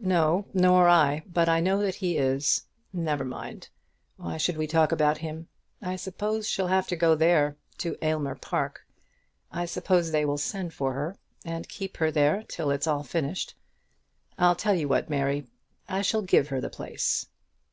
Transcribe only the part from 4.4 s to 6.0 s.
we talk about him? I